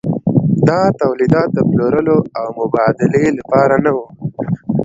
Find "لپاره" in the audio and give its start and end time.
3.37-3.75